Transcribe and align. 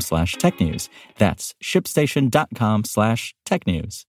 slash 0.00 0.36
technews. 0.36 0.88
That's 1.18 1.54
shipstation.com 1.62 2.84
slash 2.84 3.34
tech 3.44 3.66
news. 3.66 4.06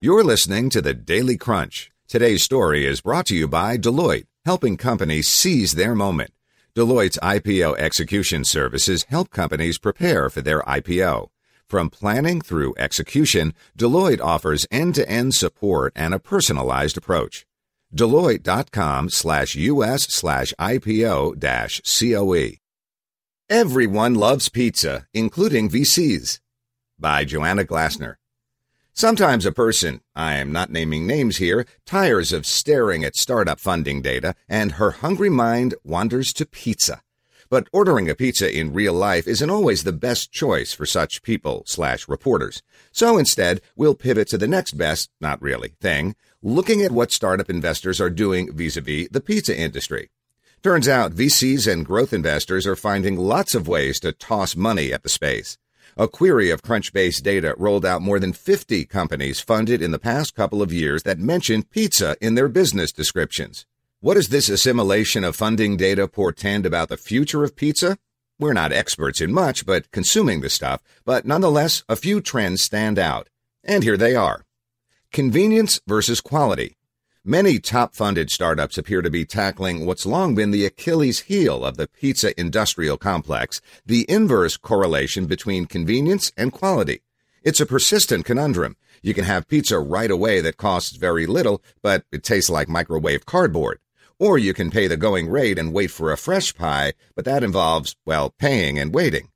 You're 0.00 0.24
listening 0.24 0.70
to 0.70 0.80
the 0.80 0.94
Daily 0.94 1.36
Crunch. 1.36 1.90
Today's 2.08 2.42
story 2.42 2.86
is 2.86 3.02
brought 3.02 3.26
to 3.26 3.36
you 3.36 3.46
by 3.46 3.76
Deloitte, 3.76 4.26
helping 4.44 4.76
companies 4.76 5.28
seize 5.28 5.72
their 5.72 5.94
moment. 5.94 6.32
Deloitte's 6.74 7.18
IPO 7.22 7.76
execution 7.78 8.44
services 8.44 9.04
help 9.08 9.30
companies 9.30 9.78
prepare 9.78 10.30
for 10.30 10.40
their 10.40 10.62
IPO. 10.62 11.28
From 11.68 11.90
planning 11.90 12.40
through 12.40 12.74
execution, 12.78 13.54
Deloitte 13.76 14.20
offers 14.20 14.66
end-to-end 14.70 15.34
support 15.34 15.92
and 15.94 16.14
a 16.14 16.18
personalized 16.18 16.96
approach. 16.96 17.46
Deloitte.com 17.94 19.10
slash 19.10 19.54
US 19.56 20.06
slash 20.08 20.54
IPO 20.58 21.38
dash 21.38 21.80
COE. 21.84 22.59
Everyone 23.50 24.14
loves 24.14 24.48
pizza, 24.48 25.08
including 25.12 25.68
VCs. 25.68 26.38
By 27.00 27.24
Joanna 27.24 27.64
Glasner. 27.64 28.14
Sometimes 28.92 29.44
a 29.44 29.50
person, 29.50 30.02
I 30.14 30.36
am 30.36 30.52
not 30.52 30.70
naming 30.70 31.04
names 31.04 31.38
here, 31.38 31.66
tires 31.84 32.32
of 32.32 32.46
staring 32.46 33.04
at 33.04 33.16
startup 33.16 33.58
funding 33.58 34.02
data 34.02 34.36
and 34.48 34.74
her 34.74 34.92
hungry 34.92 35.30
mind 35.30 35.74
wanders 35.82 36.32
to 36.34 36.46
pizza. 36.46 37.02
But 37.48 37.66
ordering 37.72 38.08
a 38.08 38.14
pizza 38.14 38.56
in 38.56 38.72
real 38.72 38.94
life 38.94 39.26
isn't 39.26 39.50
always 39.50 39.82
the 39.82 39.92
best 39.92 40.30
choice 40.30 40.72
for 40.72 40.86
such 40.86 41.24
people 41.24 41.64
slash 41.66 42.06
reporters. 42.06 42.62
So 42.92 43.18
instead, 43.18 43.62
we'll 43.74 43.96
pivot 43.96 44.28
to 44.28 44.38
the 44.38 44.46
next 44.46 44.78
best, 44.78 45.10
not 45.20 45.42
really, 45.42 45.74
thing, 45.80 46.14
looking 46.40 46.82
at 46.82 46.92
what 46.92 47.10
startup 47.10 47.50
investors 47.50 48.00
are 48.00 48.10
doing 48.10 48.52
vis-a-vis 48.52 49.08
the 49.10 49.20
pizza 49.20 49.58
industry. 49.58 50.10
Turns 50.62 50.88
out 50.88 51.14
VCs 51.14 51.66
and 51.72 51.86
growth 51.86 52.12
investors 52.12 52.66
are 52.66 52.76
finding 52.76 53.16
lots 53.16 53.54
of 53.54 53.66
ways 53.66 53.98
to 54.00 54.12
toss 54.12 54.54
money 54.54 54.92
at 54.92 55.02
the 55.02 55.08
space. 55.08 55.56
A 55.96 56.06
query 56.06 56.50
of 56.50 56.60
Crunchbase 56.60 57.22
data 57.22 57.54
rolled 57.56 57.86
out 57.86 58.02
more 58.02 58.18
than 58.18 58.34
50 58.34 58.84
companies 58.84 59.40
funded 59.40 59.80
in 59.80 59.90
the 59.90 59.98
past 59.98 60.34
couple 60.34 60.60
of 60.60 60.70
years 60.70 61.02
that 61.04 61.18
mention 61.18 61.62
pizza 61.62 62.14
in 62.20 62.34
their 62.34 62.48
business 62.48 62.92
descriptions. 62.92 63.64
What 64.00 64.14
does 64.14 64.28
this 64.28 64.50
assimilation 64.50 65.24
of 65.24 65.34
funding 65.34 65.78
data 65.78 66.06
portend 66.06 66.66
about 66.66 66.90
the 66.90 66.98
future 66.98 67.42
of 67.42 67.56
pizza? 67.56 67.96
We're 68.38 68.52
not 68.52 68.70
experts 68.70 69.22
in 69.22 69.32
much 69.32 69.64
but 69.64 69.90
consuming 69.92 70.42
the 70.42 70.50
stuff, 70.50 70.82
but 71.06 71.24
nonetheless, 71.24 71.84
a 71.88 71.96
few 71.96 72.20
trends 72.20 72.62
stand 72.62 72.98
out. 72.98 73.30
And 73.64 73.82
here 73.82 73.96
they 73.96 74.14
are. 74.14 74.44
Convenience 75.10 75.80
versus 75.86 76.20
quality. 76.20 76.76
Many 77.24 77.58
top 77.58 77.94
funded 77.94 78.30
startups 78.30 78.78
appear 78.78 79.02
to 79.02 79.10
be 79.10 79.26
tackling 79.26 79.84
what's 79.84 80.06
long 80.06 80.34
been 80.34 80.52
the 80.52 80.64
Achilles 80.64 81.20
heel 81.20 81.66
of 81.66 81.76
the 81.76 81.86
pizza 81.86 82.32
industrial 82.40 82.96
complex, 82.96 83.60
the 83.84 84.06
inverse 84.08 84.56
correlation 84.56 85.26
between 85.26 85.66
convenience 85.66 86.32
and 86.34 86.50
quality. 86.50 87.02
It's 87.42 87.60
a 87.60 87.66
persistent 87.66 88.24
conundrum. 88.24 88.78
You 89.02 89.12
can 89.12 89.24
have 89.26 89.48
pizza 89.48 89.78
right 89.78 90.10
away 90.10 90.40
that 90.40 90.56
costs 90.56 90.96
very 90.96 91.26
little, 91.26 91.62
but 91.82 92.06
it 92.10 92.22
tastes 92.22 92.48
like 92.48 92.70
microwave 92.70 93.26
cardboard. 93.26 93.80
Or 94.18 94.38
you 94.38 94.54
can 94.54 94.70
pay 94.70 94.86
the 94.86 94.96
going 94.96 95.28
rate 95.28 95.58
and 95.58 95.74
wait 95.74 95.90
for 95.90 96.10
a 96.10 96.16
fresh 96.16 96.54
pie, 96.54 96.94
but 97.14 97.26
that 97.26 97.44
involves, 97.44 97.96
well, 98.06 98.30
paying 98.30 98.78
and 98.78 98.94
waiting. 98.94 99.28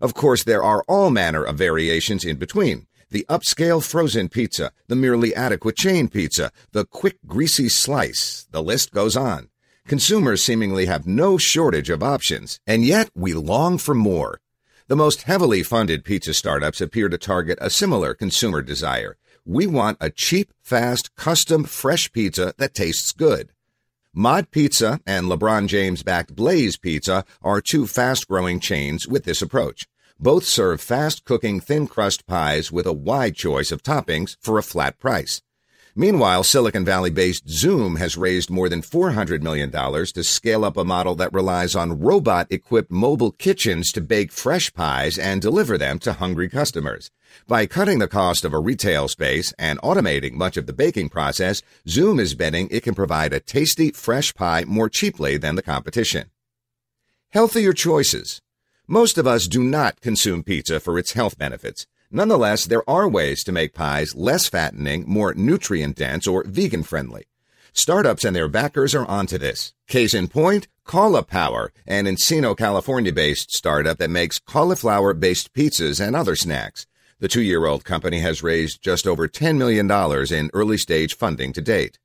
Of 0.00 0.14
course, 0.14 0.44
there 0.44 0.62
are 0.62 0.84
all 0.86 1.10
manner 1.10 1.42
of 1.42 1.58
variations 1.58 2.24
in 2.24 2.36
between 2.36 2.86
the 3.12 3.26
upscale 3.28 3.82
frozen 3.82 4.28
pizza, 4.28 4.72
the 4.88 4.96
merely 4.96 5.34
adequate 5.34 5.76
chain 5.76 6.08
pizza, 6.08 6.50
the 6.72 6.84
quick 6.84 7.18
greasy 7.26 7.68
slice. 7.68 8.46
The 8.50 8.62
list 8.62 8.90
goes 8.92 9.16
on. 9.16 9.48
Consumers 9.86 10.42
seemingly 10.42 10.86
have 10.86 11.06
no 11.06 11.38
shortage 11.38 11.90
of 11.90 12.02
options, 12.02 12.58
and 12.66 12.84
yet 12.84 13.10
we 13.14 13.34
long 13.34 13.78
for 13.78 13.94
more. 13.94 14.40
The 14.88 14.96
most 14.96 15.22
heavily 15.22 15.62
funded 15.62 16.04
pizza 16.04 16.34
startups 16.34 16.80
appear 16.80 17.08
to 17.08 17.18
target 17.18 17.58
a 17.60 17.70
similar 17.70 18.14
consumer 18.14 18.62
desire. 18.62 19.16
We 19.44 19.66
want 19.66 19.98
a 20.00 20.10
cheap, 20.10 20.52
fast, 20.62 21.14
custom, 21.14 21.64
fresh 21.64 22.12
pizza 22.12 22.54
that 22.58 22.74
tastes 22.74 23.12
good. 23.12 23.50
Mod 24.14 24.50
Pizza 24.50 25.00
and 25.06 25.26
LeBron 25.26 25.66
James 25.66 26.02
backed 26.02 26.34
Blaze 26.34 26.76
Pizza 26.76 27.24
are 27.40 27.60
two 27.60 27.86
fast 27.86 28.28
growing 28.28 28.60
chains 28.60 29.08
with 29.08 29.24
this 29.24 29.40
approach. 29.40 29.86
Both 30.22 30.44
serve 30.44 30.80
fast 30.80 31.24
cooking 31.24 31.58
thin 31.58 31.88
crust 31.88 32.28
pies 32.28 32.70
with 32.70 32.86
a 32.86 32.92
wide 32.92 33.34
choice 33.34 33.72
of 33.72 33.82
toppings 33.82 34.36
for 34.40 34.56
a 34.56 34.62
flat 34.62 35.00
price. 35.00 35.42
Meanwhile, 35.96 36.44
Silicon 36.44 36.84
Valley 36.84 37.10
based 37.10 37.48
Zume 37.48 37.98
has 37.98 38.16
raised 38.16 38.48
more 38.48 38.68
than 38.68 38.82
$400 38.82 39.42
million 39.42 39.72
to 39.72 40.22
scale 40.22 40.64
up 40.64 40.76
a 40.76 40.84
model 40.84 41.16
that 41.16 41.32
relies 41.32 41.74
on 41.74 41.98
robot 41.98 42.46
equipped 42.50 42.92
mobile 42.92 43.32
kitchens 43.32 43.90
to 43.90 44.00
bake 44.00 44.30
fresh 44.30 44.72
pies 44.72 45.18
and 45.18 45.42
deliver 45.42 45.76
them 45.76 45.98
to 45.98 46.12
hungry 46.12 46.48
customers. 46.48 47.10
By 47.48 47.66
cutting 47.66 47.98
the 47.98 48.06
cost 48.06 48.44
of 48.44 48.54
a 48.54 48.60
retail 48.60 49.08
space 49.08 49.52
and 49.58 49.80
automating 49.80 50.34
much 50.34 50.56
of 50.56 50.66
the 50.66 50.72
baking 50.72 51.08
process, 51.08 51.62
Zume 51.88 52.20
is 52.20 52.36
betting 52.36 52.68
it 52.70 52.84
can 52.84 52.94
provide 52.94 53.32
a 53.32 53.40
tasty, 53.40 53.90
fresh 53.90 54.32
pie 54.34 54.62
more 54.68 54.88
cheaply 54.88 55.36
than 55.36 55.56
the 55.56 55.62
competition. 55.62 56.30
Healthier 57.30 57.72
choices. 57.72 58.40
Most 58.92 59.16
of 59.16 59.26
us 59.26 59.46
do 59.46 59.64
not 59.64 60.02
consume 60.02 60.42
pizza 60.42 60.78
for 60.78 60.98
its 60.98 61.14
health 61.14 61.38
benefits. 61.38 61.86
Nonetheless, 62.10 62.66
there 62.66 62.86
are 62.86 63.08
ways 63.08 63.42
to 63.44 63.50
make 63.50 63.72
pies 63.72 64.14
less 64.14 64.50
fattening, 64.50 65.04
more 65.06 65.32
nutrient 65.32 65.96
dense, 65.96 66.26
or 66.26 66.44
vegan 66.44 66.82
friendly. 66.82 67.24
Startups 67.72 68.22
and 68.22 68.36
their 68.36 68.48
backers 68.48 68.94
are 68.94 69.06
onto 69.06 69.38
this. 69.38 69.72
Case 69.88 70.12
in 70.12 70.28
point, 70.28 70.68
Caulipower, 70.86 71.70
an 71.86 72.04
Encino, 72.04 72.54
California 72.54 73.14
based 73.14 73.50
startup 73.52 73.96
that 73.96 74.10
makes 74.10 74.38
cauliflower 74.38 75.14
based 75.14 75.54
pizzas 75.54 75.98
and 75.98 76.14
other 76.14 76.36
snacks. 76.36 76.86
The 77.18 77.28
two 77.28 77.40
year 77.40 77.64
old 77.64 77.86
company 77.86 78.18
has 78.18 78.42
raised 78.42 78.82
just 78.82 79.06
over 79.06 79.26
$10 79.26 79.56
million 79.56 79.90
in 80.30 80.50
early 80.52 80.76
stage 80.76 81.16
funding 81.16 81.54
to 81.54 81.62
date. 81.62 81.98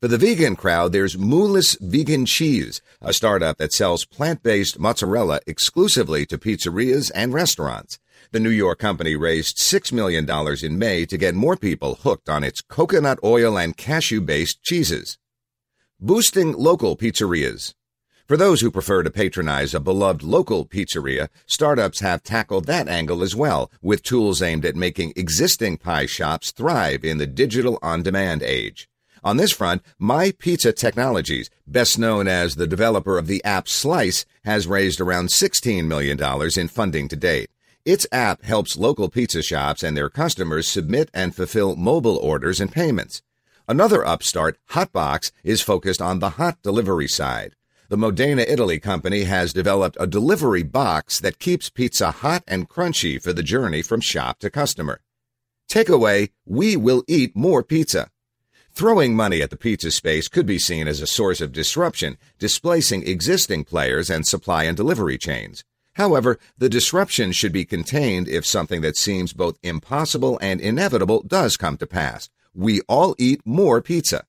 For 0.00 0.06
the 0.06 0.16
vegan 0.16 0.54
crowd, 0.54 0.92
there's 0.92 1.18
Mooless 1.18 1.76
Vegan 1.80 2.24
Cheese, 2.24 2.80
a 3.02 3.12
startup 3.12 3.58
that 3.58 3.72
sells 3.72 4.04
plant-based 4.04 4.78
mozzarella 4.78 5.40
exclusively 5.44 6.24
to 6.26 6.38
pizzerias 6.38 7.10
and 7.16 7.34
restaurants. 7.34 7.98
The 8.30 8.38
New 8.38 8.50
York 8.50 8.78
company 8.78 9.16
raised 9.16 9.56
$6 9.56 9.92
million 9.92 10.24
in 10.62 10.78
May 10.78 11.04
to 11.04 11.18
get 11.18 11.34
more 11.34 11.56
people 11.56 11.96
hooked 11.96 12.28
on 12.28 12.44
its 12.44 12.60
coconut 12.60 13.18
oil 13.24 13.58
and 13.58 13.76
cashew-based 13.76 14.62
cheeses. 14.62 15.18
Boosting 15.98 16.52
local 16.52 16.96
pizzerias. 16.96 17.74
For 18.28 18.36
those 18.36 18.60
who 18.60 18.70
prefer 18.70 19.02
to 19.02 19.10
patronize 19.10 19.74
a 19.74 19.80
beloved 19.80 20.22
local 20.22 20.64
pizzeria, 20.64 21.28
startups 21.44 21.98
have 21.98 22.22
tackled 22.22 22.66
that 22.66 22.86
angle 22.86 23.24
as 23.24 23.34
well, 23.34 23.68
with 23.82 24.04
tools 24.04 24.42
aimed 24.42 24.64
at 24.64 24.76
making 24.76 25.14
existing 25.16 25.76
pie 25.76 26.06
shops 26.06 26.52
thrive 26.52 27.04
in 27.04 27.18
the 27.18 27.26
digital 27.26 27.80
on-demand 27.82 28.44
age. 28.44 28.88
On 29.24 29.36
this 29.36 29.52
front, 29.52 29.82
My 29.98 30.32
Pizza 30.38 30.72
Technologies, 30.72 31.50
best 31.66 31.98
known 31.98 32.28
as 32.28 32.54
the 32.54 32.66
developer 32.66 33.18
of 33.18 33.26
the 33.26 33.42
app 33.44 33.68
Slice, 33.68 34.24
has 34.44 34.66
raised 34.66 35.00
around 35.00 35.28
$16 35.28 35.86
million 35.86 36.18
in 36.56 36.68
funding 36.68 37.08
to 37.08 37.16
date. 37.16 37.50
Its 37.84 38.06
app 38.12 38.42
helps 38.42 38.76
local 38.76 39.08
pizza 39.08 39.42
shops 39.42 39.82
and 39.82 39.96
their 39.96 40.10
customers 40.10 40.68
submit 40.68 41.10
and 41.14 41.34
fulfill 41.34 41.74
mobile 41.74 42.16
orders 42.16 42.60
and 42.60 42.70
payments. 42.70 43.22
Another 43.66 44.06
upstart, 44.06 44.58
Hotbox, 44.70 45.30
is 45.42 45.60
focused 45.60 46.00
on 46.00 46.18
the 46.18 46.30
hot 46.30 46.58
delivery 46.62 47.08
side. 47.08 47.54
The 47.88 47.96
Modena 47.96 48.42
Italy 48.42 48.78
company 48.78 49.24
has 49.24 49.54
developed 49.54 49.96
a 49.98 50.06
delivery 50.06 50.62
box 50.62 51.18
that 51.20 51.38
keeps 51.38 51.70
pizza 51.70 52.10
hot 52.10 52.44
and 52.46 52.68
crunchy 52.68 53.20
for 53.22 53.32
the 53.32 53.42
journey 53.42 53.80
from 53.80 54.02
shop 54.02 54.38
to 54.40 54.50
customer. 54.50 55.00
Takeaway, 55.70 56.30
we 56.44 56.76
will 56.76 57.04
eat 57.08 57.34
more 57.34 57.62
pizza. 57.62 58.10
Throwing 58.78 59.16
money 59.16 59.42
at 59.42 59.50
the 59.50 59.56
pizza 59.56 59.90
space 59.90 60.28
could 60.28 60.46
be 60.46 60.60
seen 60.60 60.86
as 60.86 61.00
a 61.00 61.06
source 61.08 61.40
of 61.40 61.50
disruption, 61.50 62.16
displacing 62.38 63.08
existing 63.08 63.64
players 63.64 64.08
and 64.08 64.24
supply 64.24 64.62
and 64.62 64.76
delivery 64.76 65.18
chains. 65.18 65.64
However, 65.94 66.38
the 66.56 66.68
disruption 66.68 67.32
should 67.32 67.50
be 67.52 67.64
contained 67.64 68.28
if 68.28 68.46
something 68.46 68.80
that 68.82 68.96
seems 68.96 69.32
both 69.32 69.58
impossible 69.64 70.38
and 70.40 70.60
inevitable 70.60 71.24
does 71.26 71.56
come 71.56 71.76
to 71.78 71.88
pass. 71.88 72.30
We 72.54 72.80
all 72.82 73.16
eat 73.18 73.40
more 73.44 73.82
pizza. 73.82 74.26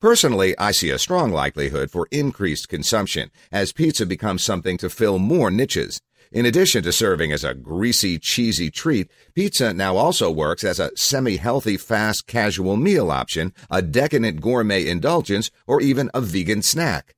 Personally, 0.00 0.58
I 0.58 0.72
see 0.72 0.90
a 0.90 0.98
strong 0.98 1.30
likelihood 1.30 1.92
for 1.92 2.08
increased 2.10 2.68
consumption 2.68 3.30
as 3.52 3.70
pizza 3.70 4.04
becomes 4.06 4.42
something 4.42 4.76
to 4.78 4.90
fill 4.90 5.20
more 5.20 5.52
niches. 5.52 6.00
In 6.32 6.46
addition 6.46 6.82
to 6.82 6.92
serving 6.92 7.32
as 7.32 7.44
a 7.44 7.54
greasy, 7.54 8.18
cheesy 8.18 8.70
treat, 8.70 9.10
pizza 9.34 9.72
now 9.72 9.96
also 9.96 10.30
works 10.30 10.64
as 10.64 10.80
a 10.80 10.90
semi-healthy, 10.96 11.76
fast, 11.76 12.26
casual 12.26 12.76
meal 12.76 13.10
option, 13.10 13.52
a 13.70 13.82
decadent 13.82 14.40
gourmet 14.40 14.88
indulgence, 14.88 15.50
or 15.66 15.80
even 15.80 16.10
a 16.12 16.20
vegan 16.20 16.62
snack. 16.62 17.14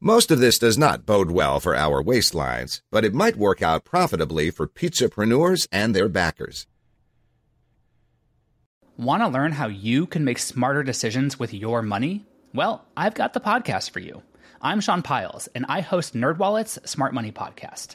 Most 0.00 0.30
of 0.30 0.38
this 0.38 0.58
does 0.58 0.78
not 0.78 1.06
bode 1.06 1.30
well 1.30 1.58
for 1.58 1.74
our 1.74 2.02
waistlines, 2.02 2.82
but 2.90 3.04
it 3.04 3.14
might 3.14 3.36
work 3.36 3.62
out 3.62 3.84
profitably 3.84 4.50
for 4.50 4.68
pizzapreneurs 4.68 5.66
and 5.72 5.94
their 5.94 6.08
backers. 6.08 6.66
Want 8.96 9.22
to 9.22 9.28
learn 9.28 9.52
how 9.52 9.68
you 9.68 10.06
can 10.06 10.24
make 10.24 10.38
smarter 10.38 10.82
decisions 10.82 11.38
with 11.38 11.54
your 11.54 11.82
money? 11.82 12.26
Well, 12.52 12.84
I've 12.96 13.14
got 13.14 13.32
the 13.32 13.40
podcast 13.40 13.90
for 13.90 14.00
you. 14.00 14.22
I'm 14.60 14.80
Sean 14.80 15.02
Pyles, 15.02 15.48
and 15.54 15.64
I 15.68 15.82
host 15.82 16.14
NerdWallet's 16.14 16.90
Smart 16.90 17.14
Money 17.14 17.30
Podcast. 17.30 17.94